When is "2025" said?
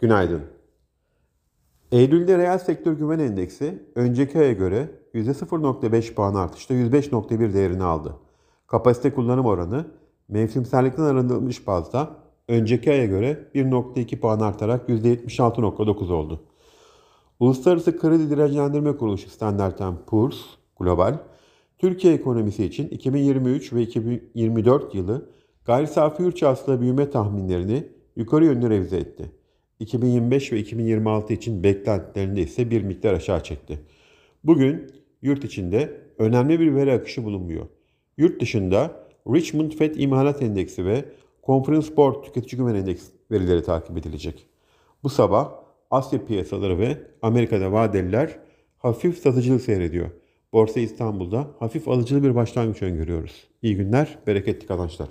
29.80-30.52